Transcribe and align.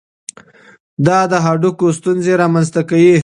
دا 1.05 1.19
د 1.31 1.33
هډوکو 1.45 1.85
ستونزې 1.97 2.33
رامنځته 2.41 2.81
کوي. 2.89 3.15